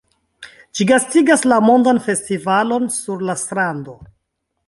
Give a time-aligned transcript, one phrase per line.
[0.77, 3.97] Ĝi gastigas la Mondan Festivalon sur la Strando.